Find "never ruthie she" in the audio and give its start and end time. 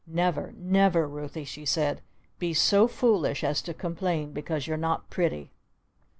0.57-1.63